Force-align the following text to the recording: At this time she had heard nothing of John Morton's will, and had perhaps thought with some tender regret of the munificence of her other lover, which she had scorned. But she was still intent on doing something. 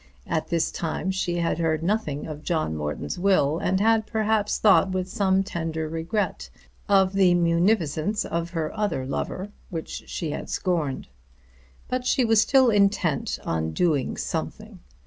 At 0.25 0.47
this 0.47 0.71
time 0.71 1.11
she 1.11 1.35
had 1.35 1.59
heard 1.59 1.83
nothing 1.83 2.25
of 2.25 2.41
John 2.41 2.75
Morton's 2.75 3.19
will, 3.19 3.59
and 3.59 3.79
had 3.79 4.07
perhaps 4.07 4.57
thought 4.57 4.89
with 4.93 5.07
some 5.07 5.43
tender 5.43 5.87
regret 5.87 6.49
of 6.89 7.13
the 7.13 7.35
munificence 7.35 8.25
of 8.25 8.49
her 8.49 8.75
other 8.75 9.05
lover, 9.05 9.51
which 9.69 10.05
she 10.07 10.31
had 10.31 10.49
scorned. 10.49 11.07
But 11.87 12.07
she 12.07 12.25
was 12.25 12.41
still 12.41 12.71
intent 12.71 13.37
on 13.45 13.73
doing 13.73 14.17
something. 14.17 14.79